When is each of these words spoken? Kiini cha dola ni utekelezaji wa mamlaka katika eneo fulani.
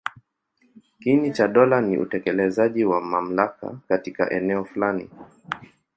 Kiini 0.99 1.31
cha 1.31 1.47
dola 1.47 1.81
ni 1.81 1.97
utekelezaji 1.97 2.85
wa 2.85 3.01
mamlaka 3.01 3.79
katika 3.87 4.29
eneo 4.31 4.65
fulani. 4.65 5.09